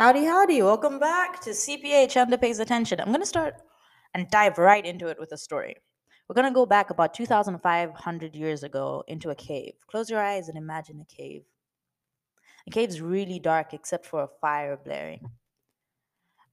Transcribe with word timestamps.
Howdy, 0.00 0.24
howdy. 0.24 0.62
Welcome 0.62 0.98
back 0.98 1.42
to 1.42 1.50
CPA 1.50 2.08
Chanda 2.08 2.38
Pays 2.38 2.58
Attention. 2.58 2.98
I'm 2.98 3.08
going 3.08 3.20
to 3.20 3.26
start 3.26 3.56
and 4.14 4.30
dive 4.30 4.56
right 4.56 4.86
into 4.86 5.08
it 5.08 5.20
with 5.20 5.30
a 5.32 5.36
story. 5.36 5.76
We're 6.26 6.36
going 6.36 6.48
to 6.48 6.54
go 6.54 6.64
back 6.64 6.88
about 6.88 7.12
2,500 7.12 8.34
years 8.34 8.62
ago 8.62 9.04
into 9.08 9.28
a 9.28 9.34
cave. 9.34 9.74
Close 9.90 10.08
your 10.08 10.22
eyes 10.22 10.48
and 10.48 10.56
imagine 10.56 11.02
a 11.02 11.14
cave. 11.14 11.42
The 12.64 12.70
cave's 12.70 13.02
really 13.02 13.38
dark 13.38 13.74
except 13.74 14.06
for 14.06 14.22
a 14.22 14.30
fire 14.40 14.78
blaring. 14.82 15.28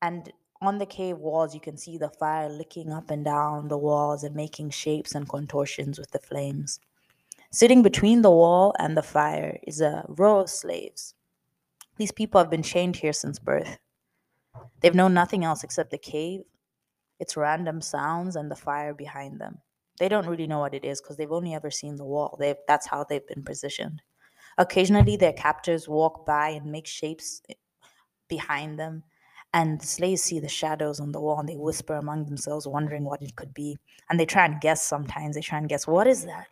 And 0.02 0.30
on 0.62 0.78
the 0.78 0.86
cave 0.86 1.18
walls, 1.18 1.54
you 1.54 1.62
can 1.62 1.78
see 1.78 1.98
the 1.98 2.10
fire 2.10 2.50
licking 2.50 2.92
up 2.92 3.10
and 3.10 3.24
down 3.24 3.70
the 3.70 3.78
walls 3.78 4.26
and 4.26 4.36
making 4.36 4.72
shapes 4.72 5.16
and 5.16 5.30
contortions 5.30 5.98
with 5.98 6.12
the 6.12 6.20
flames. 6.20 6.82
Sitting 7.54 7.82
between 7.82 8.24
the 8.24 8.30
wall 8.30 8.74
and 8.78 8.98
the 8.98 9.02
fire 9.02 9.58
is 9.66 9.80
a 9.80 10.04
row 10.10 10.40
of 10.40 10.50
slaves. 10.50 11.14
These 11.98 12.12
people 12.12 12.40
have 12.40 12.50
been 12.50 12.64
chained 12.64 12.98
here 12.98 13.14
since 13.14 13.40
birth. 13.40 13.78
They've 14.82 14.96
known 14.96 15.14
nothing 15.14 15.44
else 15.44 15.64
except 15.64 15.92
the 15.92 15.98
cave, 15.98 16.42
its 17.20 17.36
random 17.38 17.82
sounds, 17.82 18.36
and 18.36 18.52
the 18.52 18.56
fire 18.56 18.94
behind 18.94 19.40
them. 19.40 19.60
They 20.00 20.10
don't 20.10 20.28
really 20.28 20.48
know 20.48 20.60
what 20.60 20.76
it 20.76 20.86
is 20.86 21.02
because 21.02 21.18
they've 21.18 21.32
only 21.32 21.56
ever 21.56 21.72
seen 21.72 21.96
the 21.96 22.06
wall. 22.06 22.38
They've, 22.40 22.56
that's 22.68 22.88
how 22.88 23.04
they've 23.04 23.28
been 23.28 23.44
positioned. 23.44 24.02
Occasionally, 24.60 25.18
their 25.18 25.34
captors 25.34 25.88
walk 25.88 26.26
by 26.26 26.50
and 26.50 26.72
make 26.72 26.88
shapes 26.88 27.42
eh, 27.50 27.56
behind 28.28 28.80
them, 28.80 29.04
and 29.54 29.80
the 29.80 29.88
slaves 29.88 30.22
see 30.22 30.40
the 30.40 30.48
shadows 30.48 31.00
on 31.00 31.12
the 31.12 31.22
wall 31.22 31.40
and 31.40 31.50
they 31.50 31.56
whisper 31.56 31.96
among 31.96 32.26
themselves, 32.26 32.68
wondering 32.68 33.06
what 33.06 33.22
it 33.22 33.36
could 33.36 33.54
be. 33.54 33.78
And 34.10 34.20
they 34.20 34.26
try 34.26 34.46
and 34.46 34.62
guess 34.62 34.84
sometimes. 34.84 35.36
They 35.36 35.42
try 35.42 35.58
and 35.58 35.70
guess, 35.70 35.88
what 35.88 36.06
is 36.06 36.26
that? 36.26 36.48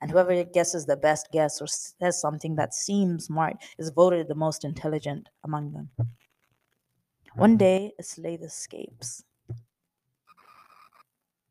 And 0.00 0.10
whoever 0.10 0.44
guesses 0.44 0.86
the 0.86 0.96
best 0.96 1.28
guess 1.32 1.60
or 1.60 1.66
says 1.66 2.20
something 2.20 2.56
that 2.56 2.74
seems 2.74 3.26
smart 3.26 3.56
is 3.78 3.90
voted 3.90 4.28
the 4.28 4.34
most 4.34 4.64
intelligent 4.64 5.28
among 5.44 5.72
them. 5.72 5.90
One 7.34 7.56
day, 7.56 7.92
a 7.98 8.02
slave 8.02 8.42
escapes. 8.42 9.22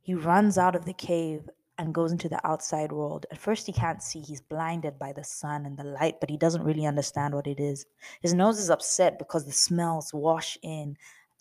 He 0.01 0.15
runs 0.15 0.57
out 0.57 0.75
of 0.75 0.85
the 0.85 0.93
cave 0.93 1.49
and 1.77 1.93
goes 1.93 2.11
into 2.11 2.29
the 2.29 2.45
outside 2.47 2.91
world. 2.91 3.25
At 3.31 3.37
first, 3.37 3.65
he 3.65 3.73
can't 3.73 4.01
see. 4.01 4.21
He's 4.21 4.41
blinded 4.41 4.97
by 4.97 5.13
the 5.13 5.23
sun 5.23 5.65
and 5.65 5.77
the 5.77 5.83
light, 5.83 6.19
but 6.19 6.29
he 6.29 6.37
doesn't 6.37 6.63
really 6.63 6.85
understand 6.85 7.33
what 7.33 7.47
it 7.47 7.59
is. 7.59 7.85
His 8.21 8.33
nose 8.33 8.59
is 8.59 8.69
upset 8.69 9.19
because 9.19 9.45
the 9.45 9.51
smells 9.51 10.13
wash 10.13 10.57
in 10.63 10.95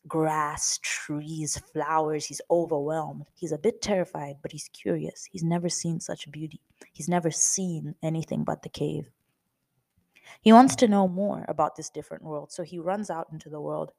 grass, 0.07 0.79
trees, 0.83 1.59
flowers. 1.73 2.27
He's 2.27 2.41
overwhelmed. 2.51 3.27
He's 3.35 3.53
a 3.53 3.59
bit 3.59 3.83
terrified, 3.83 4.37
but 4.43 4.53
he's 4.53 4.69
curious. 4.73 5.25
He's 5.31 5.45
never 5.45 5.69
seen 5.69 6.01
such 6.01 6.31
beauty. 6.31 6.61
He's 6.93 7.09
never 7.09 7.31
seen 7.31 7.95
anything 8.03 8.45
but 8.45 8.63
the 8.63 8.69
cave. 8.69 9.11
He 10.41 10.53
wants 10.53 10.77
to 10.77 10.89
know 10.89 11.09
more 11.09 11.45
about 11.49 11.77
this 11.77 11.91
different 11.91 12.25
world, 12.25 12.53
so 12.53 12.63
he 12.63 12.79
runs 12.79 13.11
out 13.11 13.29
into 13.33 13.49
the 13.49 13.61
world 13.61 13.93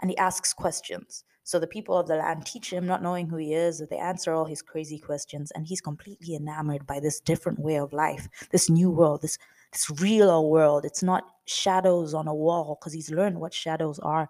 and 0.00 0.10
he 0.10 0.16
asks 0.18 0.52
questions. 0.52 1.24
So 1.44 1.58
the 1.58 1.66
people 1.66 1.96
of 1.96 2.06
the 2.06 2.16
land 2.16 2.44
teach 2.44 2.70
him, 2.70 2.86
not 2.86 3.02
knowing 3.02 3.26
who 3.26 3.36
he 3.36 3.54
is, 3.54 3.82
they 3.88 3.96
answer 3.96 4.34
all 4.34 4.44
his 4.44 4.60
crazy 4.60 4.98
questions, 4.98 5.50
and 5.52 5.66
he's 5.66 5.80
completely 5.80 6.34
enamored 6.34 6.86
by 6.86 7.00
this 7.00 7.20
different 7.20 7.58
way 7.58 7.76
of 7.76 7.94
life, 7.94 8.28
this 8.50 8.68
new 8.68 8.90
world, 8.90 9.22
this 9.22 9.38
this 9.72 9.90
realer 10.00 10.40
world. 10.40 10.84
It's 10.84 11.02
not 11.02 11.24
shadows 11.46 12.14
on 12.14 12.28
a 12.28 12.34
wall 12.34 12.78
because 12.78 12.92
he's 12.92 13.10
learned 13.10 13.40
what 13.40 13.54
shadows 13.54 13.98
are, 14.00 14.28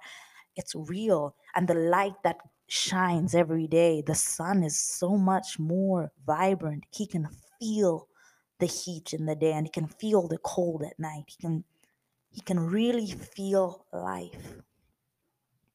it's 0.58 0.74
real 0.74 1.34
and 1.54 1.66
the 1.66 1.74
light 1.74 2.16
that 2.24 2.36
shines 2.66 3.34
every 3.34 3.66
day 3.66 4.02
the 4.02 4.14
sun 4.14 4.62
is 4.62 4.78
so 4.78 5.16
much 5.16 5.58
more 5.58 6.12
vibrant. 6.26 6.84
He 6.90 7.06
can 7.06 7.28
feel 7.58 8.08
the 8.58 8.66
heat 8.66 9.14
in 9.14 9.24
the 9.24 9.36
day 9.36 9.52
and 9.52 9.66
he 9.66 9.70
can 9.70 9.86
feel 9.86 10.28
the 10.28 10.38
cold 10.38 10.82
at 10.82 10.98
night. 10.98 11.24
He 11.28 11.40
can 11.40 11.64
he 12.30 12.42
can 12.42 12.60
really 12.60 13.06
feel 13.06 13.86
life. 13.92 14.56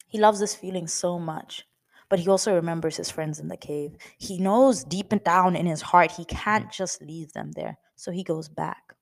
He 0.07 0.19
loves 0.19 0.39
this 0.39 0.53
feeling 0.53 0.87
so 0.87 1.17
much 1.17 1.65
but 2.09 2.19
he 2.19 2.29
also 2.29 2.53
remembers 2.53 2.97
his 2.97 3.09
friends 3.09 3.39
in 3.39 3.47
the 3.47 3.57
cave. 3.57 3.95
He 4.19 4.37
knows 4.37 4.83
deep 4.83 5.11
down 5.23 5.55
in 5.55 5.65
his 5.65 5.81
heart 5.81 6.11
he 6.11 6.25
can't 6.25 6.67
mm. 6.67 6.71
just 6.71 7.01
leave 7.01 7.33
them 7.33 7.53
there 7.53 7.77
so 7.95 8.11
he 8.11 8.23
goes 8.23 8.49
back 8.49 8.95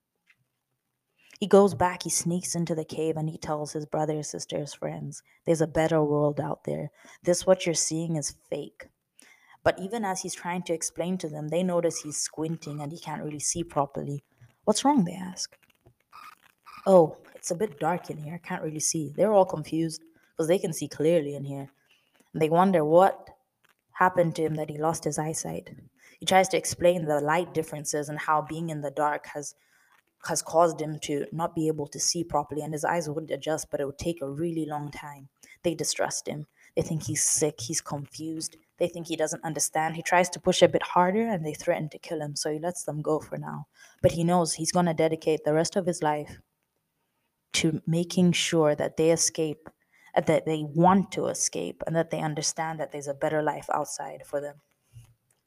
he 1.41 1.47
goes 1.47 1.73
back, 1.73 2.03
he 2.03 2.11
sneaks 2.11 2.53
into 2.53 2.75
the 2.75 2.85
cave, 2.85 3.17
and 3.17 3.27
he 3.27 3.35
tells 3.35 3.73
his 3.73 3.87
brothers, 3.87 4.29
sisters, 4.29 4.75
friends, 4.75 5.23
there's 5.43 5.59
a 5.59 5.65
better 5.65 6.03
world 6.03 6.39
out 6.39 6.65
there. 6.65 6.91
This, 7.23 7.47
what 7.47 7.65
you're 7.65 7.73
seeing, 7.73 8.15
is 8.15 8.35
fake. 8.47 8.85
But 9.63 9.79
even 9.79 10.05
as 10.05 10.21
he's 10.21 10.35
trying 10.35 10.61
to 10.63 10.73
explain 10.73 11.17
to 11.17 11.27
them, 11.27 11.47
they 11.47 11.63
notice 11.63 11.97
he's 11.97 12.17
squinting 12.17 12.79
and 12.79 12.91
he 12.91 12.99
can't 12.99 13.23
really 13.23 13.39
see 13.39 13.63
properly. 13.63 14.23
What's 14.65 14.85
wrong? 14.85 15.03
They 15.03 15.15
ask. 15.15 15.57
Oh, 16.85 17.17
it's 17.33 17.49
a 17.49 17.55
bit 17.55 17.79
dark 17.79 18.11
in 18.11 18.17
here. 18.17 18.35
I 18.35 18.47
can't 18.47 18.61
really 18.63 18.79
see. 18.79 19.11
They're 19.15 19.33
all 19.33 19.45
confused 19.45 20.03
because 20.37 20.47
they 20.47 20.59
can 20.59 20.73
see 20.73 20.87
clearly 20.87 21.33
in 21.33 21.43
here. 21.43 21.71
And 22.33 22.41
they 22.41 22.49
wonder 22.49 22.85
what 22.85 23.31
happened 23.93 24.35
to 24.35 24.43
him 24.43 24.53
that 24.55 24.69
he 24.69 24.77
lost 24.77 25.05
his 25.05 25.17
eyesight. 25.17 25.71
He 26.19 26.27
tries 26.27 26.49
to 26.49 26.57
explain 26.57 27.05
the 27.05 27.19
light 27.19 27.55
differences 27.55 28.09
and 28.09 28.19
how 28.19 28.43
being 28.43 28.69
in 28.69 28.81
the 28.81 28.91
dark 28.91 29.25
has 29.33 29.55
has 30.25 30.41
caused 30.41 30.79
him 30.81 30.99
to 30.99 31.25
not 31.31 31.55
be 31.55 31.67
able 31.67 31.87
to 31.87 31.99
see 31.99 32.23
properly 32.23 32.61
and 32.61 32.73
his 32.73 32.85
eyes 32.85 33.09
wouldn't 33.09 33.31
adjust 33.31 33.69
but 33.71 33.79
it 33.79 33.85
would 33.85 33.97
take 33.97 34.21
a 34.21 34.29
really 34.29 34.65
long 34.65 34.91
time. 34.91 35.29
They 35.63 35.75
distrust 35.75 36.27
him. 36.27 36.47
They 36.75 36.81
think 36.81 37.03
he's 37.03 37.23
sick 37.23 37.59
he's 37.59 37.81
confused. 37.81 38.57
They 38.77 38.87
think 38.87 39.07
he 39.07 39.15
doesn't 39.15 39.43
understand. 39.43 39.95
He 39.95 40.01
tries 40.01 40.29
to 40.31 40.39
push 40.39 40.61
a 40.61 40.67
bit 40.67 40.83
harder 40.83 41.27
and 41.27 41.45
they 41.45 41.53
threaten 41.53 41.89
to 41.89 41.99
kill 41.99 42.21
him 42.21 42.35
so 42.35 42.51
he 42.51 42.59
lets 42.59 42.83
them 42.83 43.01
go 43.01 43.19
for 43.19 43.37
now. 43.37 43.67
But 44.01 44.13
he 44.13 44.23
knows 44.23 44.53
he's 44.53 44.71
going 44.71 44.87
to 44.87 44.93
dedicate 44.93 45.43
the 45.43 45.53
rest 45.53 45.75
of 45.75 45.85
his 45.85 46.01
life 46.01 46.39
to 47.53 47.81
making 47.85 48.31
sure 48.31 48.75
that 48.75 48.97
they 48.97 49.11
escape 49.11 49.69
uh, 50.15 50.21
that 50.21 50.45
they 50.45 50.63
want 50.63 51.11
to 51.13 51.27
escape 51.27 51.83
and 51.85 51.95
that 51.95 52.09
they 52.09 52.19
understand 52.19 52.79
that 52.79 52.91
there's 52.91 53.07
a 53.07 53.13
better 53.13 53.41
life 53.41 53.69
outside 53.73 54.23
for 54.25 54.41
them. 54.41 54.55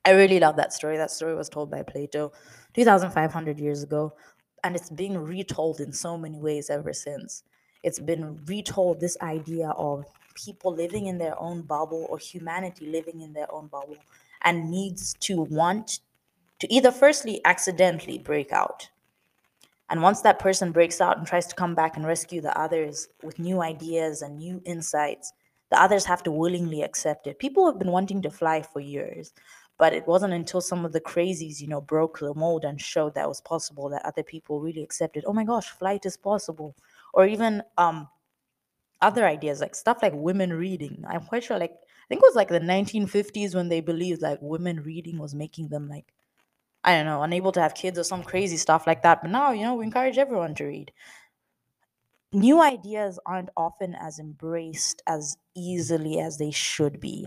I 0.05 0.11
really 0.11 0.39
love 0.39 0.57
that 0.57 0.73
story. 0.73 0.97
That 0.97 1.11
story 1.11 1.35
was 1.35 1.49
told 1.49 1.71
by 1.71 1.83
Plato 1.83 2.33
2,500 2.75 3.59
years 3.59 3.83
ago 3.83 4.15
and 4.65 4.75
it's 4.75 4.91
being 4.91 5.17
retold 5.17 5.81
in 5.81 5.93
so 5.93 6.17
many 6.17 6.41
ways 6.41 6.71
ever 6.71 6.93
since. 6.93 7.45
It's 7.83 8.01
been 8.01 8.41
retold 8.47 8.99
this 8.99 9.17
idea 9.21 9.69
of 9.77 10.07
people 10.35 10.75
living 10.75 11.07
in 11.07 11.19
their 11.19 11.39
own 11.41 11.63
bubble 11.63 12.07
or 12.09 12.19
humanity 12.19 12.87
living 12.87 13.21
in 13.21 13.33
their 13.35 13.53
own 13.53 13.69
bubble 13.69 13.99
and 14.43 14.71
needs 14.71 15.15
to 15.21 15.43
want 15.43 16.01
to 16.61 16.73
either 16.73 16.91
firstly 16.91 17.41
accidentally 17.45 18.19
break 18.19 18.53
out. 18.53 18.89
And 19.91 20.03
once 20.03 20.23
that 20.23 20.39
person 20.39 20.73
breaks 20.73 21.01
out 21.01 21.19
and 21.19 21.27
tries 21.27 21.47
to 21.49 21.55
come 21.55 21.75
back 21.75 21.97
and 21.97 22.07
rescue 22.07 22.41
the 22.41 22.59
others 22.59 23.09
with 23.23 23.39
new 23.39 23.61
ideas 23.61 24.23
and 24.23 24.39
new 24.39 24.63
insights, 24.65 25.33
the 25.71 25.81
others 25.81 26.07
have 26.07 26.23
to 26.23 26.31
willingly 26.31 26.83
accept 26.83 27.27
it. 27.27 27.39
People 27.39 27.67
have 27.67 27.79
been 27.79 27.91
wanting 27.91 28.23
to 28.23 28.31
fly 28.31 28.63
for 28.63 28.81
years. 28.81 29.35
But 29.79 29.93
it 29.93 30.07
wasn't 30.07 30.35
until 30.35 30.61
some 30.61 30.85
of 30.85 30.93
the 30.93 31.01
crazies, 31.01 31.61
you 31.61 31.67
know, 31.69 31.81
broke 31.81 32.19
the 32.21 32.35
mold 32.35 32.65
and 32.65 32.81
showed 32.81 33.15
that 33.15 33.29
was 33.29 33.41
possible 33.41 33.89
that 33.91 34.05
other 34.07 34.23
people 34.23 34.61
really 34.61 34.83
accepted, 34.83 35.25
oh 35.27 35.33
my 35.33 35.45
gosh, 35.45 35.69
flight 35.71 36.07
is 36.07 36.17
possible. 36.17 36.77
Or 37.13 37.27
even 37.27 37.63
um 37.79 38.09
other 39.01 39.27
ideas 39.27 39.61
like 39.61 39.75
stuff 39.75 40.03
like 40.03 40.13
women 40.15 40.53
reading. 40.53 41.05
I'm 41.09 41.25
quite 41.27 41.45
sure 41.45 41.59
like 41.59 41.73
I 41.73 42.07
think 42.09 42.21
it 42.23 42.27
was 42.27 42.37
like 42.37 42.49
the 42.49 42.61
1950s 42.61 43.55
when 43.55 43.69
they 43.69 43.81
believed 43.81 44.23
like 44.23 44.39
women 44.41 44.83
reading 44.83 45.19
was 45.19 45.35
making 45.35 45.69
them 45.69 45.89
like 45.89 46.13
I 46.85 46.97
don't 46.97 47.07
know, 47.07 47.23
unable 47.23 47.53
to 47.53 47.63
have 47.63 47.75
kids 47.75 47.99
or 47.99 48.05
some 48.05 48.23
crazy 48.25 48.57
stuff 48.59 48.87
like 48.87 49.03
that. 49.03 49.23
But 49.23 49.31
now, 49.31 49.53
you 49.53 49.63
know, 49.63 49.75
we 49.77 49.85
encourage 49.87 50.19
everyone 50.19 50.55
to 50.57 50.65
read. 50.67 50.93
New 52.35 52.61
ideas 52.61 53.19
aren't 53.25 53.49
often 53.57 53.95
as 53.95 54.19
embraced 54.19 55.01
as 55.07 55.39
easily 55.55 56.21
as 56.21 56.37
they 56.37 56.51
should 56.51 57.01
be. 57.01 57.27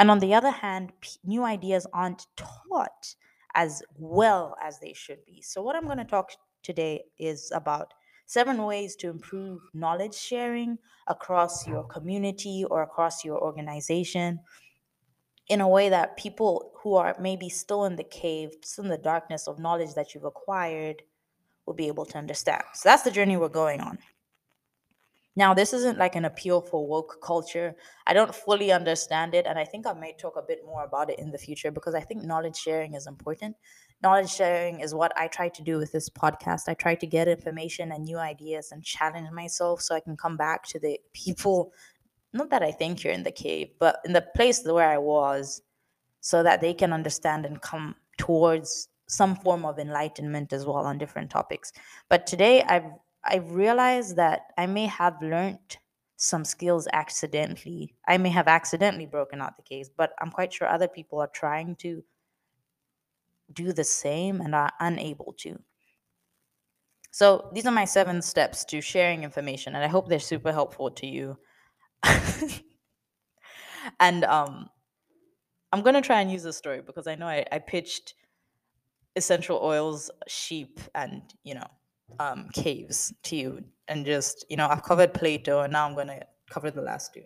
And 0.00 0.10
on 0.10 0.18
the 0.18 0.32
other 0.32 0.50
hand, 0.50 0.92
p- 1.02 1.10
new 1.24 1.44
ideas 1.44 1.86
aren't 1.92 2.26
taught 2.34 3.14
as 3.54 3.82
well 3.98 4.56
as 4.62 4.80
they 4.80 4.94
should 4.94 5.22
be. 5.26 5.42
So, 5.42 5.60
what 5.60 5.76
I'm 5.76 5.84
going 5.84 5.98
to 5.98 6.04
talk 6.04 6.30
today 6.62 7.04
is 7.18 7.52
about 7.54 7.92
seven 8.24 8.62
ways 8.62 8.96
to 8.96 9.10
improve 9.10 9.60
knowledge 9.74 10.14
sharing 10.14 10.78
across 11.06 11.68
your 11.68 11.84
community 11.84 12.64
or 12.70 12.82
across 12.82 13.26
your 13.26 13.38
organization 13.42 14.40
in 15.48 15.60
a 15.60 15.68
way 15.68 15.90
that 15.90 16.16
people 16.16 16.72
who 16.82 16.94
are 16.94 17.14
maybe 17.20 17.50
still 17.50 17.84
in 17.84 17.96
the 17.96 18.04
cave, 18.04 18.52
still 18.64 18.84
in 18.84 18.90
the 18.90 18.96
darkness 18.96 19.46
of 19.46 19.58
knowledge 19.58 19.92
that 19.94 20.14
you've 20.14 20.24
acquired, 20.24 21.02
will 21.66 21.74
be 21.74 21.88
able 21.88 22.06
to 22.06 22.16
understand. 22.16 22.62
So, 22.72 22.88
that's 22.88 23.02
the 23.02 23.10
journey 23.10 23.36
we're 23.36 23.50
going 23.50 23.82
on. 23.82 23.98
Now, 25.40 25.54
this 25.54 25.72
isn't 25.72 25.96
like 25.96 26.16
an 26.16 26.26
appeal 26.26 26.60
for 26.60 26.86
woke 26.86 27.16
culture. 27.22 27.74
I 28.06 28.12
don't 28.12 28.34
fully 28.34 28.72
understand 28.72 29.34
it, 29.34 29.46
and 29.46 29.58
I 29.58 29.64
think 29.64 29.86
I 29.86 29.94
may 29.94 30.12
talk 30.12 30.36
a 30.36 30.42
bit 30.42 30.66
more 30.66 30.84
about 30.84 31.08
it 31.08 31.18
in 31.18 31.30
the 31.30 31.38
future 31.38 31.70
because 31.70 31.94
I 31.94 32.02
think 32.02 32.22
knowledge 32.22 32.58
sharing 32.58 32.92
is 32.92 33.06
important. 33.06 33.56
Knowledge 34.02 34.30
sharing 34.30 34.80
is 34.80 34.94
what 34.94 35.16
I 35.16 35.28
try 35.28 35.48
to 35.48 35.62
do 35.62 35.78
with 35.78 35.92
this 35.92 36.10
podcast. 36.10 36.68
I 36.68 36.74
try 36.74 36.94
to 36.94 37.06
get 37.06 37.26
information 37.26 37.90
and 37.90 38.04
new 38.04 38.18
ideas 38.18 38.70
and 38.70 38.84
challenge 38.84 39.30
myself 39.30 39.80
so 39.80 39.94
I 39.94 40.00
can 40.00 40.14
come 40.14 40.36
back 40.36 40.64
to 40.64 40.78
the 40.78 41.00
people, 41.14 41.72
not 42.34 42.50
that 42.50 42.62
I 42.62 42.70
think 42.70 43.02
you're 43.02 43.14
in 43.14 43.22
the 43.22 43.32
cave, 43.32 43.70
but 43.78 44.00
in 44.04 44.12
the 44.12 44.26
place 44.36 44.62
where 44.62 44.90
I 44.90 44.98
was, 44.98 45.62
so 46.20 46.42
that 46.42 46.60
they 46.60 46.74
can 46.74 46.92
understand 46.92 47.46
and 47.46 47.62
come 47.62 47.94
towards 48.18 48.90
some 49.08 49.34
form 49.36 49.64
of 49.64 49.78
enlightenment 49.78 50.52
as 50.52 50.66
well 50.66 50.84
on 50.84 50.98
different 50.98 51.30
topics. 51.30 51.72
But 52.10 52.26
today 52.26 52.62
I've 52.62 52.92
I 53.24 53.36
realized 53.36 54.16
that 54.16 54.52
I 54.56 54.66
may 54.66 54.86
have 54.86 55.20
learned 55.20 55.78
some 56.16 56.44
skills 56.44 56.86
accidentally. 56.92 57.94
I 58.06 58.18
may 58.18 58.28
have 58.30 58.48
accidentally 58.48 59.06
broken 59.06 59.40
out 59.40 59.56
the 59.56 59.62
case, 59.62 59.88
but 59.94 60.12
I'm 60.20 60.30
quite 60.30 60.52
sure 60.52 60.68
other 60.68 60.88
people 60.88 61.18
are 61.20 61.30
trying 61.32 61.76
to 61.76 62.02
do 63.52 63.72
the 63.72 63.84
same 63.84 64.40
and 64.40 64.54
are 64.54 64.72
unable 64.80 65.34
to. 65.38 65.58
So, 67.10 67.50
these 67.52 67.66
are 67.66 67.72
my 67.72 67.86
seven 67.86 68.22
steps 68.22 68.64
to 68.66 68.80
sharing 68.80 69.24
information, 69.24 69.74
and 69.74 69.82
I 69.82 69.88
hope 69.88 70.08
they're 70.08 70.20
super 70.20 70.52
helpful 70.52 70.90
to 70.92 71.06
you. 71.06 71.38
and 74.00 74.24
um, 74.24 74.68
I'm 75.72 75.82
going 75.82 75.94
to 75.94 76.00
try 76.00 76.20
and 76.20 76.30
use 76.30 76.42
this 76.42 76.56
story 76.56 76.82
because 76.82 77.06
I 77.06 77.16
know 77.16 77.26
I, 77.26 77.44
I 77.50 77.58
pitched 77.58 78.14
essential 79.16 79.58
oils, 79.62 80.10
sheep, 80.28 80.78
and, 80.94 81.22
you 81.42 81.54
know, 81.54 81.66
um, 82.18 82.48
caves 82.52 83.12
to 83.24 83.36
you 83.36 83.64
and 83.88 84.04
just, 84.04 84.44
you 84.48 84.56
know, 84.56 84.68
I've 84.68 84.82
covered 84.82 85.14
Plato 85.14 85.60
and 85.60 85.72
now 85.72 85.86
I'm 85.86 85.94
going 85.94 86.08
to 86.08 86.20
cover 86.50 86.70
the 86.70 86.82
last 86.82 87.14
two. 87.14 87.24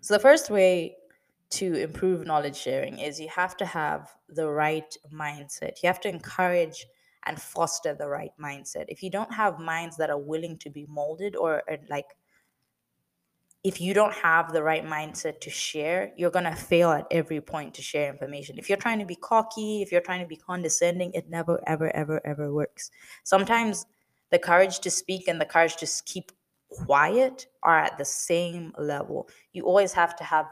So, 0.00 0.14
the 0.14 0.20
first 0.20 0.50
way 0.50 0.96
to 1.50 1.74
improve 1.74 2.26
knowledge 2.26 2.56
sharing 2.56 2.98
is 2.98 3.20
you 3.20 3.28
have 3.28 3.56
to 3.58 3.66
have 3.66 4.10
the 4.28 4.48
right 4.48 4.96
mindset. 5.12 5.82
You 5.82 5.86
have 5.86 6.00
to 6.00 6.08
encourage 6.08 6.86
and 7.26 7.40
foster 7.40 7.94
the 7.94 8.08
right 8.08 8.32
mindset. 8.40 8.86
If 8.88 9.02
you 9.02 9.10
don't 9.10 9.32
have 9.32 9.58
minds 9.58 9.96
that 9.96 10.10
are 10.10 10.18
willing 10.18 10.58
to 10.58 10.70
be 10.70 10.86
molded 10.88 11.36
or, 11.36 11.62
or 11.68 11.76
like 11.88 12.16
if 13.66 13.80
you 13.80 13.92
don't 13.92 14.12
have 14.14 14.52
the 14.52 14.62
right 14.62 14.86
mindset 14.86 15.40
to 15.40 15.50
share, 15.50 16.12
you're 16.16 16.30
going 16.30 16.44
to 16.44 16.54
fail 16.54 16.92
at 16.92 17.04
every 17.10 17.40
point 17.40 17.74
to 17.74 17.82
share 17.82 18.08
information. 18.08 18.60
If 18.60 18.68
you're 18.68 18.78
trying 18.78 19.00
to 19.00 19.04
be 19.04 19.16
cocky, 19.16 19.82
if 19.82 19.90
you're 19.90 20.00
trying 20.00 20.20
to 20.20 20.26
be 20.28 20.36
condescending, 20.36 21.10
it 21.14 21.28
never, 21.28 21.60
ever, 21.66 21.90
ever, 21.96 22.24
ever 22.24 22.54
works. 22.54 22.92
Sometimes 23.24 23.84
the 24.30 24.38
courage 24.38 24.78
to 24.78 24.88
speak 24.88 25.26
and 25.26 25.40
the 25.40 25.44
courage 25.44 25.74
to 25.78 26.02
keep 26.04 26.30
quiet 26.70 27.48
are 27.64 27.80
at 27.80 27.98
the 27.98 28.04
same 28.04 28.72
level. 28.78 29.28
You 29.52 29.64
always 29.64 29.92
have 29.94 30.14
to 30.14 30.22
have 30.22 30.46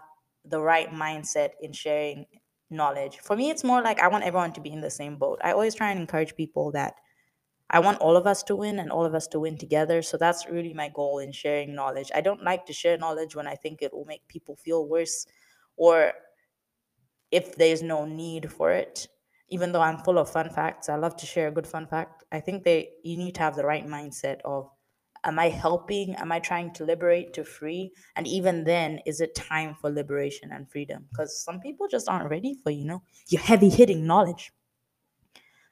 the 0.45 0.61
right 0.61 0.91
mindset 0.91 1.51
in 1.63 1.71
sharing 1.71 2.27
knowledge. 2.69 3.21
For 3.23 3.37
me, 3.37 3.49
it's 3.49 3.63
more 3.63 3.81
like 3.81 4.01
I 4.01 4.09
want 4.09 4.25
everyone 4.25 4.53
to 4.55 4.61
be 4.61 4.73
in 4.73 4.81
the 4.81 4.91
same 4.91 5.19
boat. 5.19 5.39
I 5.45 5.53
always 5.53 5.77
try 5.77 5.93
and 5.93 6.01
encourage 6.01 6.35
people 6.35 6.73
that 6.73 6.95
I 7.75 7.81
want 7.81 7.99
all 7.99 8.17
of 8.17 8.25
us 8.25 8.44
to 8.44 8.55
win 8.55 8.79
and 8.79 8.93
all 8.93 9.05
of 9.05 9.17
us 9.17 9.26
to 9.29 9.41
win 9.41 9.59
together. 9.59 10.00
So 10.00 10.17
that's 10.17 10.49
really 10.49 10.73
my 10.73 10.91
goal 10.94 11.19
in 11.19 11.32
sharing 11.32 11.75
knowledge. 11.75 12.12
I 12.15 12.21
don't 12.21 12.44
like 12.44 12.65
to 12.67 12.73
share 12.73 12.97
knowledge 12.97 13.35
when 13.35 13.49
I 13.49 13.56
think 13.56 13.82
it 13.82 13.93
will 13.93 14.05
make 14.05 14.26
people 14.29 14.55
feel 14.55 14.87
worse 14.87 15.26
or 15.76 16.12
if 17.32 17.56
there's 17.56 17.82
no 17.82 18.05
need 18.05 18.53
for 18.53 18.71
it. 18.71 19.09
Even 19.49 19.73
though 19.73 19.81
I'm 19.81 19.99
full 19.99 20.19
of 20.19 20.31
fun 20.31 20.50
facts, 20.50 20.88
I 20.88 20.94
love 20.94 21.17
to 21.17 21.26
share 21.26 21.49
a 21.49 21.50
good 21.50 21.67
fun 21.67 21.88
fact. 21.88 22.23
I 22.31 22.38
think 22.38 22.62
they 22.62 22.91
you 23.03 23.17
need 23.17 23.35
to 23.35 23.41
have 23.41 23.56
the 23.56 23.67
right 23.67 23.85
mindset 23.85 24.41
of 24.44 24.70
am 25.25 25.41
I 25.41 25.49
helping? 25.49 26.15
Am 26.15 26.31
I 26.31 26.38
trying 26.38 26.73
to 26.75 26.85
liberate 26.85 27.32
to 27.35 27.44
free? 27.44 27.91
And 28.15 28.29
even 28.29 28.62
then, 28.62 29.00
is 29.05 29.20
it 29.20 29.35
time 29.35 29.75
for 29.81 29.91
liberation 29.91 30.53
and 30.53 30.70
freedom? 30.70 31.06
Because 31.11 31.43
some 31.43 31.59
people 31.59 31.88
just 31.88 32.09
aren't 32.09 32.31
ready 32.31 32.55
for, 32.62 32.70
you 32.70 32.85
know, 32.85 33.03
your 33.29 33.43
heavy 33.43 33.69
hitting 33.69 34.06
knowledge. 34.06 34.53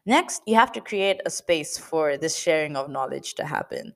Next, 0.04 0.43
you 0.46 0.56
have 0.56 0.72
to 0.72 0.81
create 0.81 1.20
a 1.25 1.31
space 1.31 1.78
for 1.78 2.16
this 2.16 2.37
sharing 2.37 2.76
of 2.76 2.90
knowledge 2.90 3.34
to 3.34 3.44
happen. 3.44 3.94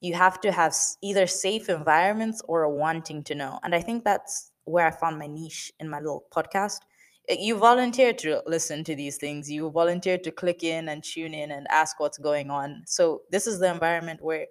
You 0.00 0.14
have 0.14 0.40
to 0.40 0.52
have 0.52 0.74
either 1.02 1.26
safe 1.26 1.68
environments 1.68 2.40
or 2.48 2.62
a 2.62 2.70
wanting 2.70 3.22
to 3.24 3.34
know. 3.34 3.58
And 3.62 3.74
I 3.74 3.80
think 3.80 4.04
that's 4.04 4.52
where 4.64 4.86
I 4.86 4.90
found 4.90 5.18
my 5.18 5.26
niche 5.26 5.70
in 5.80 5.88
my 5.88 5.98
little 5.98 6.24
podcast. 6.34 6.80
You 7.28 7.56
volunteer 7.56 8.12
to 8.14 8.42
listen 8.46 8.84
to 8.84 8.94
these 8.94 9.16
things, 9.16 9.50
you 9.50 9.70
volunteer 9.70 10.18
to 10.18 10.30
click 10.30 10.62
in 10.62 10.88
and 10.88 11.02
tune 11.02 11.34
in 11.34 11.50
and 11.52 11.66
ask 11.70 12.00
what's 12.00 12.18
going 12.18 12.50
on. 12.50 12.82
So, 12.86 13.22
this 13.30 13.46
is 13.46 13.58
the 13.58 13.70
environment 13.70 14.22
where 14.22 14.46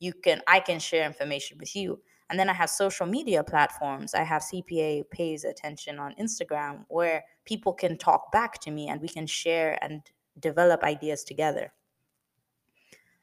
you 0.00 0.12
can 0.12 0.40
I 0.46 0.60
can 0.60 0.78
share 0.78 1.06
information 1.06 1.58
with 1.58 1.76
you. 1.76 2.00
And 2.30 2.38
then 2.38 2.48
I 2.48 2.54
have 2.54 2.70
social 2.70 3.06
media 3.06 3.44
platforms. 3.44 4.14
I 4.14 4.22
have 4.22 4.42
CPA 4.42 5.10
pays 5.10 5.44
attention 5.44 5.98
on 5.98 6.14
Instagram 6.14 6.84
where 6.88 7.24
people 7.44 7.74
can 7.74 7.98
talk 7.98 8.32
back 8.32 8.58
to 8.60 8.70
me 8.70 8.88
and 8.88 9.00
we 9.00 9.08
can 9.08 9.26
share 9.26 9.78
and 9.82 10.00
develop 10.40 10.82
ideas 10.82 11.24
together. 11.24 11.72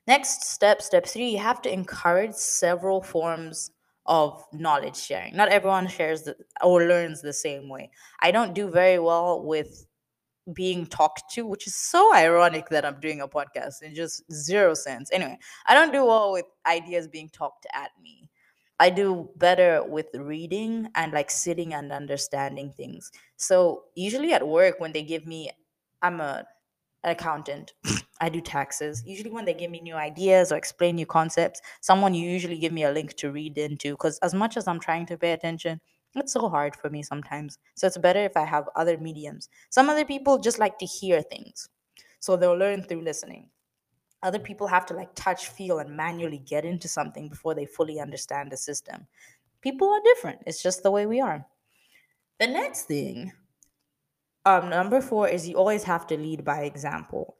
Next 0.07 0.45
step, 0.45 0.81
step 0.81 1.05
three, 1.05 1.29
you 1.29 1.37
have 1.37 1.61
to 1.61 1.71
encourage 1.71 2.33
several 2.33 3.01
forms 3.01 3.71
of 4.05 4.43
knowledge 4.51 4.97
sharing. 4.97 5.35
Not 5.35 5.49
everyone 5.49 5.87
shares 5.87 6.23
the, 6.23 6.35
or 6.63 6.87
learns 6.87 7.21
the 7.21 7.33
same 7.33 7.69
way. 7.69 7.91
I 8.21 8.31
don't 8.31 8.53
do 8.53 8.69
very 8.69 8.99
well 8.99 9.43
with 9.43 9.85
being 10.53 10.87
talked 10.87 11.31
to, 11.33 11.45
which 11.45 11.67
is 11.67 11.75
so 11.75 12.13
ironic 12.15 12.67
that 12.69 12.83
I'm 12.83 12.99
doing 12.99 13.21
a 13.21 13.27
podcast 13.27 13.83
in 13.83 13.93
just 13.93 14.23
zero 14.33 14.73
sense. 14.73 15.11
Anyway, 15.13 15.37
I 15.67 15.75
don't 15.75 15.93
do 15.93 16.05
well 16.05 16.31
with 16.31 16.45
ideas 16.65 17.07
being 17.07 17.29
talked 17.29 17.67
at 17.73 17.91
me. 18.01 18.29
I 18.79 18.89
do 18.89 19.29
better 19.35 19.83
with 19.83 20.07
reading 20.15 20.89
and 20.95 21.13
like 21.13 21.29
sitting 21.29 21.75
and 21.75 21.91
understanding 21.91 22.71
things. 22.71 23.11
So 23.37 23.83
usually 23.93 24.33
at 24.33 24.45
work 24.45 24.79
when 24.79 24.91
they 24.91 25.03
give 25.03 25.27
me 25.27 25.51
I'm 26.01 26.19
a 26.19 26.45
an 27.03 27.11
accountant. 27.11 27.73
I 28.21 28.29
do 28.29 28.41
taxes. 28.41 29.03
Usually, 29.05 29.31
when 29.31 29.45
they 29.45 29.53
give 29.53 29.71
me 29.71 29.81
new 29.81 29.95
ideas 29.95 30.51
or 30.51 30.57
explain 30.57 30.95
new 30.95 31.05
concepts, 31.05 31.61
someone 31.81 32.13
you 32.13 32.29
usually 32.29 32.59
give 32.59 32.71
me 32.71 32.83
a 32.83 32.91
link 32.91 33.15
to 33.15 33.31
read 33.31 33.57
into. 33.57 33.91
Because 33.93 34.19
as 34.19 34.33
much 34.33 34.57
as 34.57 34.67
I'm 34.67 34.79
trying 34.79 35.07
to 35.07 35.17
pay 35.17 35.31
attention, 35.31 35.81
it's 36.15 36.33
so 36.33 36.49
hard 36.49 36.75
for 36.75 36.89
me 36.89 37.03
sometimes. 37.03 37.57
So 37.75 37.87
it's 37.87 37.97
better 37.97 38.19
if 38.19 38.35
I 38.35 38.45
have 38.45 38.69
other 38.75 38.97
mediums. 38.97 39.49
Some 39.69 39.89
other 39.89 40.05
people 40.05 40.37
just 40.37 40.59
like 40.59 40.77
to 40.79 40.85
hear 40.85 41.21
things, 41.21 41.69
so 42.19 42.35
they'll 42.35 42.57
learn 42.57 42.83
through 42.83 43.01
listening. 43.01 43.49
Other 44.23 44.39
people 44.39 44.67
have 44.67 44.85
to 44.87 44.93
like 44.93 45.15
touch, 45.15 45.47
feel, 45.47 45.79
and 45.79 45.95
manually 45.95 46.39
get 46.39 46.65
into 46.65 46.87
something 46.87 47.27
before 47.27 47.55
they 47.55 47.65
fully 47.65 47.99
understand 47.99 48.51
the 48.51 48.57
system. 48.57 49.07
People 49.61 49.89
are 49.89 50.01
different. 50.03 50.41
It's 50.45 50.61
just 50.61 50.83
the 50.83 50.91
way 50.91 51.05
we 51.05 51.21
are. 51.21 51.45
The 52.39 52.47
next 52.47 52.83
thing 52.83 53.31
um, 54.45 54.69
number 54.69 55.01
four 55.01 55.27
is 55.27 55.47
you 55.47 55.55
always 55.55 55.83
have 55.83 56.07
to 56.07 56.17
lead 56.17 56.43
by 56.43 56.61
example. 56.61 57.37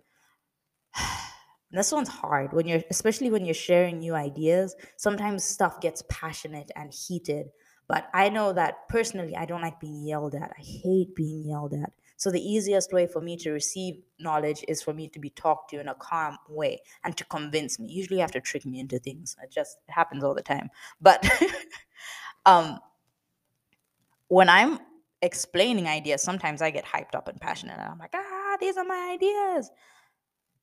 this 1.72 1.92
one's 1.92 2.10
hard 2.10 2.54
when 2.54 2.68
you're, 2.68 2.84
especially 2.90 3.32
when 3.32 3.46
you're 3.46 3.54
sharing 3.54 4.00
new 4.00 4.14
ideas. 4.14 4.76
Sometimes 4.98 5.44
stuff 5.44 5.82
gets 5.82 6.04
passionate 6.10 6.72
and 6.76 6.94
heated. 6.94 7.48
But 7.88 8.08
I 8.14 8.30
know 8.30 8.54
that 8.54 8.88
personally, 8.88 9.36
I 9.36 9.46
don't 9.46 9.62
like 9.62 9.80
being 9.80 10.06
yelled 10.06 10.36
at. 10.36 10.52
I 10.58 10.62
hate 10.62 11.16
being 11.16 11.50
yelled 11.50 11.74
at. 11.74 11.92
So 12.16 12.30
the 12.30 12.40
easiest 12.40 12.94
way 12.94 13.08
for 13.08 13.20
me 13.20 13.36
to 13.38 13.52
receive 13.52 13.96
knowledge 14.20 14.64
is 14.68 14.82
for 14.82 14.94
me 14.94 15.08
to 15.10 15.20
be 15.20 15.32
talked 15.32 15.72
to 15.72 15.80
in 15.80 15.88
a 15.88 15.96
calm 15.96 16.38
way 16.48 16.80
and 17.04 17.18
to 17.18 17.26
convince 17.26 17.80
me. 17.80 17.88
Usually, 17.88 18.18
you 18.18 18.22
have 18.22 18.32
to 18.34 18.40
trick 18.40 18.66
me 18.66 18.80
into 18.80 19.00
things. 19.00 19.36
It 19.44 19.52
just 19.52 19.80
it 19.88 19.92
happens 19.92 20.24
all 20.24 20.36
the 20.36 20.44
time. 20.44 20.70
But 21.02 21.28
um, 22.46 22.80
when 24.28 24.50
I'm 24.50 24.80
explaining 25.22 25.88
ideas, 25.88 26.22
sometimes 26.22 26.62
I 26.62 26.72
get 26.72 26.86
hyped 26.86 27.16
up 27.16 27.28
and 27.28 27.40
passionate, 27.40 27.78
and 27.80 27.90
I'm 27.90 28.00
like, 28.00 28.14
ah, 28.14 28.58
these 28.60 28.78
are 28.78 28.84
my 28.84 29.12
ideas. 29.14 29.72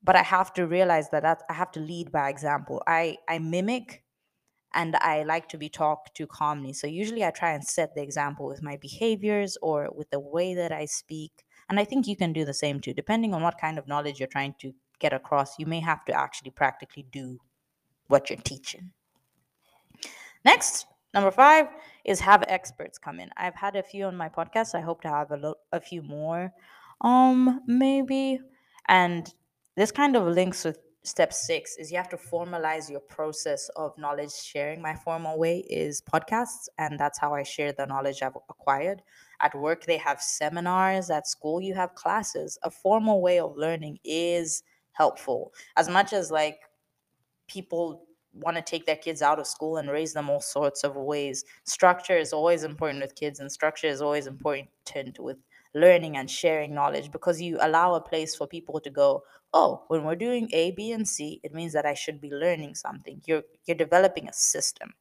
But 0.03 0.17
I 0.17 0.23
have 0.23 0.53
to 0.55 0.67
realize 0.67 1.11
that 1.11 1.25
I 1.49 1.53
have 1.53 1.73
to 1.73 1.81
lead 1.81 2.13
by 2.13 2.29
example. 2.29 2.83
I 2.87 3.17
I 3.29 3.39
mimic, 3.39 4.05
and 4.75 4.97
I 4.97 5.25
like 5.25 5.49
to 5.51 5.59
be 5.59 5.69
talked 5.69 6.17
to 6.17 6.27
calmly. 6.27 6.73
So 6.73 6.87
usually 6.87 7.25
I 7.25 7.31
try 7.31 7.53
and 7.53 7.65
set 7.65 7.95
the 7.95 8.03
example 8.03 8.47
with 8.47 8.63
my 8.63 8.77
behaviors 8.77 9.57
or 9.63 9.89
with 9.95 10.11
the 10.11 10.21
way 10.21 10.55
that 10.55 10.73
I 10.73 10.85
speak. 10.85 11.33
And 11.69 11.81
I 11.81 11.85
think 11.85 12.07
you 12.07 12.17
can 12.17 12.33
do 12.33 12.45
the 12.45 12.55
same 12.55 12.81
too, 12.81 12.95
depending 12.95 13.35
on 13.35 13.43
what 13.43 13.59
kind 13.59 13.79
of 13.79 13.89
knowledge 13.89 14.19
you're 14.21 14.29
trying 14.29 14.55
to 14.61 14.73
get 15.01 15.13
across. 15.13 15.59
You 15.59 15.67
may 15.67 15.81
have 15.81 16.05
to 16.07 16.13
actually 16.13 16.51
practically 16.51 17.07
do 17.11 17.41
what 18.09 18.31
you're 18.31 18.39
teaching. 18.39 18.93
Next, 20.45 20.87
Number 21.15 21.31
five 21.31 21.69
is 22.09 22.21
have 22.21 22.43
experts 22.49 22.97
come 22.99 23.21
in. 23.21 23.29
I've 23.37 23.55
had 23.55 23.77
a 23.77 23.83
few 23.83 24.07
on 24.07 24.17
my 24.17 24.31
podcast. 24.31 24.75
I 24.75 24.81
hope 24.81 25.03
to 25.03 25.09
have 25.09 25.31
a, 25.31 25.37
lo- 25.37 25.61
a 25.73 25.81
few 25.81 26.03
more, 26.03 26.51
um, 27.03 27.61
maybe. 27.67 28.41
And 28.89 29.33
this 29.77 29.93
kind 29.93 30.17
of 30.17 30.27
links 30.27 30.65
with 30.65 30.79
step 31.03 31.35
six 31.35 31.77
is 31.77 31.91
you 31.91 31.99
have 31.99 32.09
to 32.09 32.17
formalize 32.17 32.89
your 32.91 33.01
process 33.01 33.69
of 33.77 33.97
knowledge 33.99 34.33
sharing. 34.33 34.81
My 34.81 34.95
formal 34.95 35.39
way 35.39 35.59
is 35.69 36.01
podcasts, 36.01 36.69
and 36.79 36.99
that's 36.99 37.19
how 37.19 37.35
I 37.35 37.43
share 37.43 37.73
the 37.73 37.85
knowledge 37.85 38.23
I've 38.23 38.39
acquired. 38.49 39.03
At 39.41 39.55
work, 39.55 39.85
they 39.85 39.99
have 39.99 40.23
seminars. 40.23 41.11
At 41.11 41.27
school, 41.29 41.61
you 41.61 41.75
have 41.75 41.95
classes. 41.95 42.59
A 42.63 42.71
formal 42.71 43.21
way 43.21 43.39
of 43.39 43.55
learning 43.55 43.99
is 44.03 44.63
helpful. 44.93 45.53
As 45.77 45.91
much 45.91 46.15
as 46.15 46.31
like 46.31 46.61
people 47.49 48.08
want 48.33 48.57
to 48.57 48.63
take 48.63 48.87
their 48.87 48.97
kids 48.97 49.23
out 49.23 49.39
of 49.39 49.47
school 49.47 49.77
and 49.77 49.91
raise 49.91 50.13
them 50.13 50.31
all 50.31 50.41
sorts 50.41 50.85
of 50.85 50.97
ways. 50.97 51.45
Structure 51.65 52.17
is 52.17 52.33
always 52.33 52.65
important 52.65 53.03
with 53.03 53.15
kids, 53.15 53.41
and 53.41 53.51
structure 53.51 53.87
is 53.89 54.01
always 54.03 54.27
important 54.27 55.19
with 55.19 55.39
learning 55.75 56.17
and 56.17 56.31
sharing 56.31 56.75
knowledge 56.75 57.11
because 57.11 57.41
you 57.41 57.59
allow 57.61 57.95
a 57.95 58.01
place 58.01 58.35
for 58.35 58.47
people 58.47 58.81
to 58.81 58.91
go 58.91 59.23
oh 59.53 59.85
when 59.89 60.03
we're 60.05 60.17
doing 60.17 60.49
a 60.53 60.71
b 60.73 60.93
and 60.93 61.07
c 61.07 61.41
it 61.43 61.53
means 61.55 61.73
that 61.73 61.85
i 61.87 61.95
should 61.95 62.21
be 62.21 62.31
learning 62.31 62.75
something 62.75 63.21
you're 63.27 63.43
you're 63.67 63.77
developing 63.77 64.29
a 64.29 64.33
system 64.33 64.95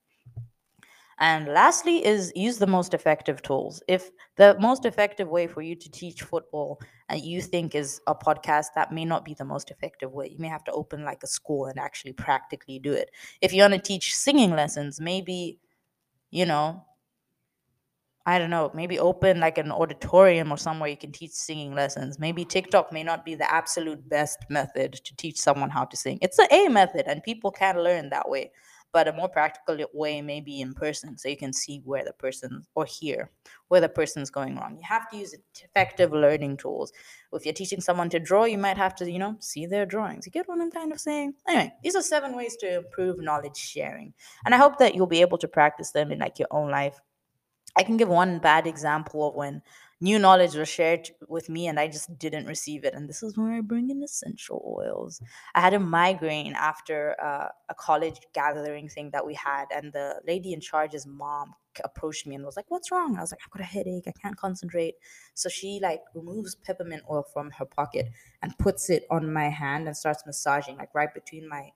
And 1.20 1.48
lastly, 1.48 2.06
is 2.06 2.32
use 2.36 2.60
the 2.60 2.68
most 2.68 2.94
effective 2.94 3.42
tools. 3.42 3.82
If 3.88 4.12
the 4.36 4.56
most 4.60 4.86
effective 4.86 5.28
way 5.28 5.48
for 5.48 5.62
you 5.64 5.76
to 5.76 5.90
teach 5.90 6.22
football 6.22 6.80
and 7.10 7.20
you 7.22 7.42
think 7.42 7.74
is 7.74 8.00
a 8.06 8.14
podcast, 8.14 8.68
that 8.76 8.92
may 8.92 9.04
not 9.04 9.26
be 9.26 9.34
the 9.34 9.46
most 9.46 9.72
effective 9.72 10.12
way. 10.14 10.28
You 10.30 10.38
may 10.38 10.48
have 10.48 10.64
to 10.66 10.72
open 10.72 11.04
like 11.04 11.24
a 11.24 11.28
school 11.28 11.66
and 11.66 11.80
actually 11.80 12.14
practically 12.14 12.78
do 12.78 12.94
it. 12.94 13.10
If 13.42 13.52
you 13.52 13.62
want 13.64 13.74
to 13.74 13.80
teach 13.80 14.16
singing 14.16 14.52
lessons, 14.52 15.02
maybe, 15.02 15.60
you 16.32 16.46
know, 16.46 16.86
I 18.26 18.40
don't 18.40 18.50
know, 18.50 18.72
maybe 18.74 19.00
open 19.00 19.40
like 19.40 19.58
an 19.58 19.72
auditorium 19.72 20.52
or 20.52 20.58
somewhere 20.58 20.90
you 20.90 20.98
can 20.98 21.14
teach 21.14 21.32
singing 21.32 21.74
lessons. 21.74 22.20
Maybe 22.20 22.44
TikTok 22.44 22.92
may 22.92 23.02
not 23.02 23.24
be 23.24 23.36
the 23.36 23.50
absolute 23.50 24.08
best 24.10 24.40
method 24.50 24.94
to 24.94 25.16
teach 25.16 25.38
someone 25.40 25.70
how 25.70 25.86
to 25.86 25.96
sing. 25.96 26.20
It's 26.22 26.38
an 26.38 26.48
A 26.52 26.68
method 26.68 27.06
and 27.08 27.24
people 27.24 27.52
can 27.52 27.82
learn 27.82 28.10
that 28.10 28.28
way. 28.30 28.52
But 28.94 29.08
a 29.08 29.14
more 29.14 29.30
practical 29.30 29.78
way 29.94 30.22
may 30.22 30.42
be 30.42 30.62
in 30.62 30.74
person 30.74 31.18
so 31.18 31.30
you 31.30 31.38
can 31.38 31.54
see 31.54 31.82
where 31.84 32.04
the 32.04 32.14
person 32.14 32.64
or 32.74 32.86
hear 32.86 33.30
where 33.68 33.82
the 33.82 33.90
person's 33.90 34.30
going 34.30 34.56
wrong. 34.56 34.78
You 34.78 34.84
have 34.84 35.10
to 35.10 35.18
use 35.18 35.36
effective 35.62 36.14
learning 36.14 36.58
tools. 36.58 36.92
If 37.34 37.46
you're 37.46 37.54
teaching 37.54 37.82
someone 37.82 38.10
to 38.10 38.20
draw, 38.20 38.46
you 38.46 38.58
might 38.58 38.78
have 38.78 38.96
to, 38.96 39.12
you 39.12 39.20
know, 39.20 39.36
see 39.40 39.66
their 39.66 39.86
drawings. 39.86 40.26
You 40.26 40.32
get 40.32 40.48
what 40.48 40.62
I'm 40.62 40.72
kind 40.72 40.92
of 40.92 41.00
saying? 41.00 41.34
Anyway, 41.48 41.74
these 41.84 41.96
are 41.96 42.02
seven 42.02 42.36
ways 42.36 42.56
to 42.58 42.78
improve 42.78 43.20
knowledge 43.20 43.58
sharing. 43.58 44.14
And 44.46 44.56
I 44.56 44.58
hope 44.58 44.78
that 44.80 44.96
you'll 44.96 45.06
be 45.06 45.22
able 45.22 45.38
to 45.40 45.48
practice 45.48 45.92
them 45.92 46.12
in 46.12 46.20
like 46.20 46.40
your 46.40 46.48
own 46.52 46.72
life 46.72 47.00
I 47.78 47.84
can 47.84 47.96
give 47.96 48.10
one 48.10 48.40
bad 48.40 48.66
example 48.66 49.30
of 49.30 49.36
when 49.36 49.62
new 50.00 50.20
knowledge 50.20 50.56
was 50.56 50.70
shared 50.70 51.10
with 51.28 51.50
me 51.50 51.68
and 51.68 51.80
I 51.80 51.88
just 51.88 52.18
didn't 52.20 52.46
receive 52.46 52.84
it. 52.86 52.94
And 52.94 53.10
this 53.10 53.24
is 53.24 53.38
where 53.38 53.52
I 53.52 53.62
bring 53.62 53.90
in 53.90 54.04
essential 54.04 54.62
oils. 54.80 55.22
I 55.56 55.62
had 55.62 55.74
a 55.74 55.80
migraine 55.80 56.54
after 56.54 57.16
uh, 57.22 57.50
a 57.70 57.76
college 57.76 58.20
gathering 58.34 58.90
thing 58.90 59.10
that 59.12 59.26
we 59.26 59.34
had, 59.34 59.66
and 59.76 59.92
the 59.94 60.22
lady 60.28 60.54
in 60.54 60.62
charge's 60.62 61.08
mom 61.08 61.54
approached 61.84 62.26
me 62.26 62.36
and 62.36 62.44
was 62.46 62.56
like, 62.58 62.66
"What's 62.70 62.92
wrong?" 62.92 63.18
I 63.18 63.22
was 63.22 63.32
like, 63.32 63.40
"I've 63.46 63.52
got 63.52 63.62
a 63.62 63.66
headache. 63.66 64.06
I 64.08 64.14
can't 64.22 64.38
concentrate." 64.38 64.96
So 65.34 65.50
she 65.50 65.80
like 65.82 66.02
removes 66.14 66.56
peppermint 66.56 67.04
oil 67.10 67.24
from 67.34 67.52
her 67.52 67.66
pocket 67.66 68.08
and 68.42 68.58
puts 68.58 68.90
it 68.90 69.06
on 69.10 69.32
my 69.32 69.50
hand 69.50 69.88
and 69.88 69.96
starts 69.96 70.24
massaging, 70.26 70.78
like 70.78 70.94
right 70.96 71.14
between 71.14 71.48
my 71.48 71.72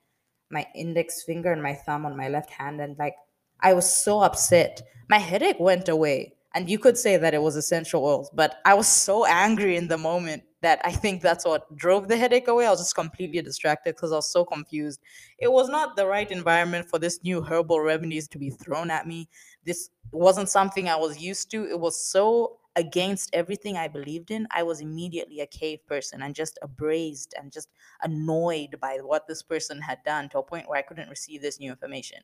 my 0.50 0.66
index 0.74 1.22
finger 1.22 1.52
and 1.52 1.62
my 1.62 1.74
thumb 1.74 2.04
on 2.04 2.16
my 2.16 2.28
left 2.28 2.50
hand, 2.50 2.80
and 2.80 2.98
like 2.98 3.14
I 3.60 3.74
was 3.74 3.88
so 3.94 4.20
upset. 4.22 4.82
My 5.08 5.18
headache 5.18 5.60
went 5.60 5.88
away. 5.88 6.34
And 6.54 6.68
you 6.68 6.78
could 6.78 6.98
say 6.98 7.16
that 7.16 7.34
it 7.34 7.40
was 7.42 7.56
essential 7.56 8.04
oils, 8.04 8.30
but 8.34 8.60
I 8.64 8.74
was 8.74 8.86
so 8.86 9.24
angry 9.24 9.76
in 9.76 9.88
the 9.88 9.96
moment 9.96 10.42
that 10.60 10.80
I 10.84 10.92
think 10.92 11.22
that's 11.22 11.44
what 11.44 11.74
drove 11.76 12.08
the 12.08 12.16
headache 12.16 12.46
away. 12.46 12.66
I 12.66 12.70
was 12.70 12.80
just 12.80 12.94
completely 12.94 13.42
distracted 13.42 13.96
because 13.96 14.12
I 14.12 14.16
was 14.16 14.30
so 14.30 14.44
confused. 14.44 15.00
It 15.38 15.50
was 15.50 15.68
not 15.68 15.96
the 15.96 16.06
right 16.06 16.30
environment 16.30 16.88
for 16.88 16.98
this 16.98 17.22
new 17.24 17.42
herbal 17.42 17.80
remedies 17.80 18.28
to 18.28 18.38
be 18.38 18.50
thrown 18.50 18.90
at 18.90 19.06
me. 19.06 19.28
This 19.64 19.90
wasn't 20.12 20.48
something 20.48 20.88
I 20.88 20.96
was 20.96 21.20
used 21.20 21.50
to. 21.50 21.66
It 21.68 21.80
was 21.80 22.00
so 22.00 22.58
against 22.76 23.30
everything 23.34 23.76
I 23.76 23.88
believed 23.88 24.30
in. 24.30 24.46
I 24.50 24.62
was 24.62 24.80
immediately 24.80 25.40
a 25.40 25.46
cave 25.46 25.84
person 25.86 26.22
and 26.22 26.34
just 26.34 26.58
abrased 26.62 27.34
and 27.38 27.52
just 27.52 27.68
annoyed 28.02 28.76
by 28.80 28.98
what 29.02 29.26
this 29.26 29.42
person 29.42 29.80
had 29.80 29.98
done 30.04 30.28
to 30.30 30.38
a 30.38 30.42
point 30.42 30.68
where 30.68 30.78
I 30.78 30.82
couldn't 30.82 31.10
receive 31.10 31.42
this 31.42 31.60
new 31.60 31.70
information. 31.70 32.18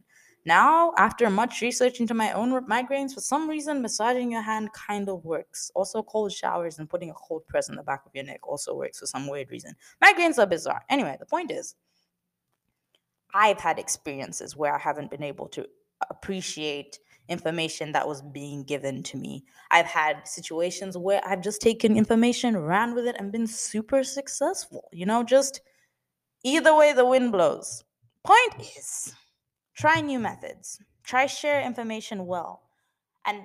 Now, 0.48 0.94
after 0.96 1.28
much 1.28 1.60
research 1.60 2.00
into 2.00 2.14
my 2.14 2.32
own 2.32 2.50
migraines, 2.64 3.12
for 3.12 3.20
some 3.20 3.50
reason, 3.50 3.82
massaging 3.82 4.32
your 4.32 4.40
hand 4.40 4.72
kind 4.72 5.06
of 5.10 5.22
works. 5.22 5.70
Also, 5.74 6.02
cold 6.02 6.32
showers 6.32 6.78
and 6.78 6.88
putting 6.88 7.10
a 7.10 7.12
cold 7.12 7.46
press 7.46 7.68
on 7.68 7.76
the 7.76 7.82
back 7.82 8.06
of 8.06 8.14
your 8.14 8.24
neck 8.24 8.48
also 8.48 8.74
works 8.74 8.98
for 8.98 9.04
some 9.04 9.28
weird 9.28 9.50
reason. 9.50 9.74
Migraines 10.02 10.38
are 10.38 10.46
bizarre. 10.46 10.82
Anyway, 10.88 11.14
the 11.20 11.26
point 11.26 11.50
is, 11.50 11.74
I've 13.34 13.60
had 13.60 13.78
experiences 13.78 14.56
where 14.56 14.74
I 14.74 14.78
haven't 14.78 15.10
been 15.10 15.22
able 15.22 15.48
to 15.48 15.66
appreciate 16.08 16.98
information 17.28 17.92
that 17.92 18.08
was 18.08 18.22
being 18.22 18.64
given 18.64 19.02
to 19.02 19.18
me. 19.18 19.44
I've 19.70 19.84
had 19.84 20.26
situations 20.26 20.96
where 20.96 21.20
I've 21.26 21.42
just 21.42 21.60
taken 21.60 21.94
information, 21.94 22.56
ran 22.56 22.94
with 22.94 23.06
it, 23.06 23.16
and 23.18 23.30
been 23.30 23.46
super 23.46 24.02
successful. 24.02 24.88
You 24.94 25.04
know, 25.04 25.24
just 25.24 25.60
either 26.42 26.74
way 26.74 26.94
the 26.94 27.04
wind 27.04 27.32
blows. 27.32 27.84
Point 28.24 28.62
is, 28.78 29.12
try 29.78 30.00
new 30.00 30.18
methods. 30.18 30.80
Try 31.04 31.26
share 31.26 31.62
information 31.62 32.26
well. 32.26 32.62
And 33.24 33.42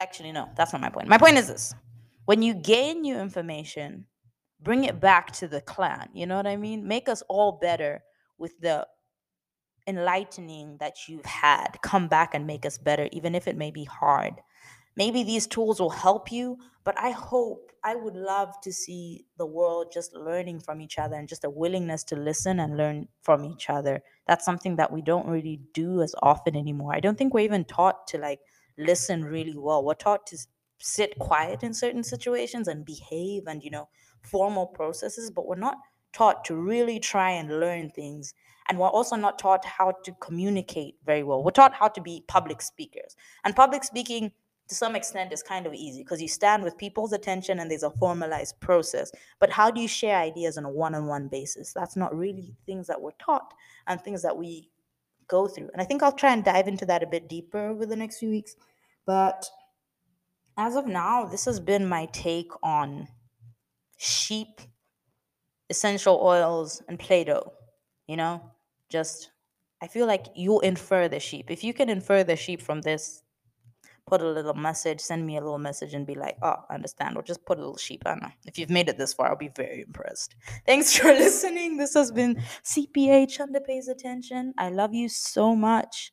actually 0.00 0.32
no 0.32 0.48
that's 0.56 0.72
not 0.72 0.82
my 0.82 0.90
point. 0.90 1.08
My 1.08 1.18
point 1.18 1.36
is 1.36 1.48
this. 1.48 1.74
When 2.26 2.42
you 2.42 2.54
gain 2.54 3.00
new 3.00 3.18
information 3.18 4.06
bring 4.60 4.84
it 4.84 5.00
back 5.00 5.30
to 5.30 5.46
the 5.46 5.60
clan. 5.60 6.08
You 6.12 6.26
know 6.26 6.36
what 6.36 6.46
i 6.46 6.56
mean? 6.56 6.86
Make 6.86 7.08
us 7.08 7.22
all 7.28 7.52
better 7.52 8.02
with 8.38 8.58
the 8.60 8.86
enlightening 9.86 10.76
that 10.80 11.08
you've 11.08 11.24
had. 11.24 11.78
Come 11.82 12.08
back 12.08 12.34
and 12.34 12.46
make 12.46 12.66
us 12.66 12.76
better 12.76 13.08
even 13.12 13.34
if 13.34 13.48
it 13.48 13.56
may 13.56 13.70
be 13.70 13.84
hard. 13.84 14.34
Maybe 14.96 15.22
these 15.22 15.46
tools 15.46 15.80
will 15.80 15.90
help 15.90 16.32
you 16.32 16.58
but 16.88 16.98
i 16.98 17.10
hope 17.10 17.70
i 17.84 17.94
would 17.94 18.16
love 18.16 18.58
to 18.62 18.72
see 18.72 19.26
the 19.36 19.44
world 19.44 19.92
just 19.92 20.14
learning 20.14 20.58
from 20.58 20.80
each 20.80 20.98
other 20.98 21.16
and 21.16 21.28
just 21.28 21.44
a 21.44 21.50
willingness 21.50 22.02
to 22.02 22.16
listen 22.16 22.60
and 22.60 22.78
learn 22.78 23.06
from 23.20 23.44
each 23.44 23.68
other 23.68 24.02
that's 24.28 24.44
something 24.44 24.76
that 24.76 24.92
we 24.92 25.02
don't 25.02 25.26
really 25.26 25.60
do 25.74 26.02
as 26.02 26.14
often 26.22 26.54
anymore. 26.54 26.94
I 26.94 27.00
don't 27.00 27.18
think 27.18 27.34
we're 27.34 27.40
even 27.40 27.64
taught 27.64 28.06
to 28.08 28.18
like 28.18 28.40
listen 28.76 29.24
really 29.24 29.56
well. 29.56 29.84
We're 29.84 29.94
taught 29.94 30.26
to 30.28 30.38
sit 30.78 31.18
quiet 31.18 31.64
in 31.64 31.74
certain 31.74 32.04
situations 32.04 32.68
and 32.68 32.84
behave 32.84 33.48
and 33.48 33.64
you 33.64 33.70
know 33.70 33.88
formal 34.22 34.66
processes 34.66 35.28
but 35.28 35.44
we're 35.46 35.56
not 35.56 35.78
taught 36.12 36.44
to 36.44 36.54
really 36.54 37.00
try 37.00 37.30
and 37.30 37.60
learn 37.60 37.90
things. 37.90 38.34
And 38.68 38.78
we're 38.78 38.88
also 38.88 39.16
not 39.16 39.38
taught 39.38 39.64
how 39.64 39.94
to 40.04 40.12
communicate 40.20 40.96
very 41.06 41.22
well. 41.22 41.42
We're 41.42 41.52
taught 41.52 41.74
how 41.74 41.88
to 41.88 42.00
be 42.00 42.24
public 42.28 42.60
speakers. 42.60 43.16
And 43.44 43.56
public 43.56 43.82
speaking 43.82 44.32
to 44.68 44.74
some 44.74 44.94
extent 44.94 45.32
is 45.32 45.42
kind 45.42 45.66
of 45.66 45.72
easy 45.72 46.02
because 46.02 46.20
you 46.20 46.28
stand 46.28 46.62
with 46.62 46.76
people's 46.76 47.12
attention 47.12 47.58
and 47.58 47.70
there's 47.70 47.82
a 47.82 47.90
formalized 47.90 48.60
process. 48.60 49.10
But 49.38 49.50
how 49.50 49.70
do 49.70 49.80
you 49.80 49.88
share 49.88 50.18
ideas 50.18 50.58
on 50.58 50.64
a 50.64 50.70
one 50.70 50.94
on 50.94 51.06
one 51.06 51.28
basis? 51.28 51.72
That's 51.72 51.96
not 51.96 52.14
really 52.14 52.52
mm. 52.52 52.66
things 52.66 52.86
that 52.88 53.00
we're 53.00 53.12
taught 53.18 53.54
and 53.86 54.00
things 54.00 54.22
that 54.22 54.36
we 54.36 54.68
go 55.26 55.48
through. 55.48 55.70
And 55.72 55.80
I 55.80 55.84
think 55.84 56.02
I'll 56.02 56.12
try 56.12 56.32
and 56.32 56.44
dive 56.44 56.68
into 56.68 56.84
that 56.86 57.02
a 57.02 57.06
bit 57.06 57.28
deeper 57.28 57.68
over 57.68 57.86
the 57.86 57.96
next 57.96 58.18
few 58.18 58.28
weeks. 58.28 58.56
But 59.06 59.48
as 60.58 60.76
of 60.76 60.86
now, 60.86 61.24
this 61.24 61.46
has 61.46 61.60
been 61.60 61.88
my 61.88 62.06
take 62.12 62.50
on 62.62 63.08
sheep, 63.96 64.60
essential 65.70 66.20
oils, 66.22 66.82
and 66.88 66.98
Plato. 66.98 67.52
You 68.06 68.16
know, 68.16 68.42
just 68.90 69.30
I 69.80 69.86
feel 69.86 70.06
like 70.06 70.26
you'll 70.34 70.60
infer 70.60 71.08
the 71.08 71.20
sheep. 71.20 71.50
If 71.50 71.64
you 71.64 71.72
can 71.72 71.88
infer 71.88 72.24
the 72.24 72.36
sheep 72.36 72.60
from 72.60 72.82
this, 72.82 73.22
put 74.08 74.22
a 74.22 74.28
little 74.28 74.54
message, 74.54 75.00
send 75.00 75.26
me 75.26 75.36
a 75.36 75.40
little 75.40 75.58
message 75.58 75.94
and 75.94 76.06
be 76.06 76.14
like, 76.14 76.36
oh, 76.42 76.56
I 76.68 76.74
understand. 76.74 77.16
Or 77.16 77.22
just 77.22 77.44
put 77.44 77.58
a 77.58 77.60
little 77.60 77.76
sheep. 77.76 78.02
I 78.06 78.14
know. 78.14 78.30
If 78.46 78.58
you've 78.58 78.70
made 78.70 78.88
it 78.88 78.98
this 78.98 79.14
far, 79.14 79.28
I'll 79.28 79.36
be 79.36 79.50
very 79.54 79.82
impressed. 79.82 80.34
Thanks 80.66 80.96
for 80.96 81.08
listening. 81.24 81.76
This 81.76 81.94
has 81.94 82.10
been 82.10 82.42
CPA 82.64 83.28
Chanda 83.28 83.60
Pays 83.60 83.88
Attention. 83.88 84.54
I 84.58 84.70
love 84.70 84.94
you 84.94 85.08
so 85.08 85.54
much. 85.54 86.12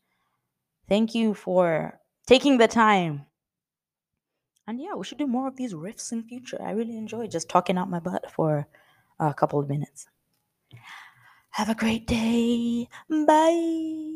Thank 0.88 1.16
you 1.16 1.34
for 1.34 2.00
taking 2.28 2.58
the 2.58 2.68
time. 2.68 3.25
And 4.68 4.80
yeah, 4.82 4.96
we 4.96 5.04
should 5.06 5.20
do 5.20 5.28
more 5.28 5.48
of 5.48 5.56
these 5.56 5.74
riffs 5.74 6.12
in 6.12 6.24
future. 6.24 6.62
I 6.62 6.72
really 6.72 6.98
enjoy 6.98 7.28
just 7.28 7.50
talking 7.50 7.78
out 7.78 7.90
my 7.90 8.00
butt 8.00 8.32
for 8.32 8.68
a 9.20 9.34
couple 9.34 9.60
of 9.60 9.70
minutes. 9.70 10.08
Have 11.52 11.70
a 11.70 11.75
great 11.75 12.06
day. 12.06 12.88
Bye. 13.10 14.14